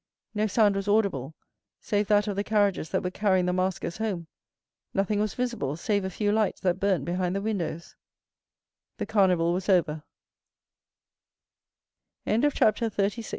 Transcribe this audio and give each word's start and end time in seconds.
No 0.33 0.47
sound 0.47 0.75
was 0.75 0.87
audible 0.87 1.35
save 1.79 2.07
that 2.07 2.27
of 2.27 2.35
the 2.35 2.43
carriages 2.43 2.89
that 2.89 3.03
were 3.03 3.11
carrying 3.11 3.45
the 3.45 3.53
maskers 3.53 3.97
home; 3.99 4.25
nothing 4.95 5.19
was 5.19 5.35
visible 5.35 5.75
save 5.77 6.03
a 6.03 6.09
few 6.09 6.31
lights 6.31 6.59
that 6.61 6.79
burnt 6.79 7.05
behind 7.05 7.35
the 7.35 7.39
windows. 7.39 7.95
The 8.97 9.05
Carnival 9.05 9.53
was 9.53 9.69
over. 9.69 10.01
20193m 12.25 12.51
Chapter 12.55 12.89
37. 12.89 13.29